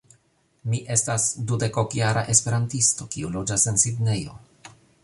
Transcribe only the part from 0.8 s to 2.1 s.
estas dudek-ok